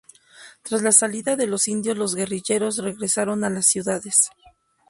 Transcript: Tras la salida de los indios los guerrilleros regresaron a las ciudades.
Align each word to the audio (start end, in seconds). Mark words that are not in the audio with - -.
Tras 0.63 0.81
la 0.81 0.93
salida 0.93 1.35
de 1.35 1.45
los 1.45 1.67
indios 1.67 1.95
los 1.95 2.15
guerrilleros 2.15 2.79
regresaron 2.79 3.43
a 3.43 3.51
las 3.51 3.67
ciudades. 3.67 4.31